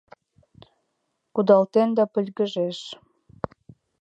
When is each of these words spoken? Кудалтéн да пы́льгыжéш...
Кудалтéн 1.33 1.89
да 1.97 2.03
пы́льгыжéш... 2.13 2.79